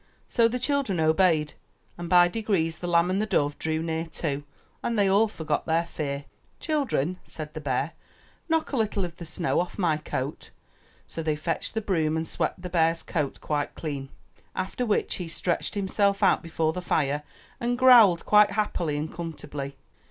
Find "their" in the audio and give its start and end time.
5.67-5.85